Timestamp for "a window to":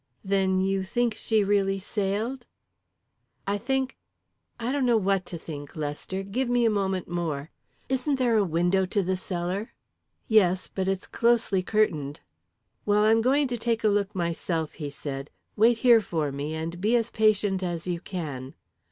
8.35-9.03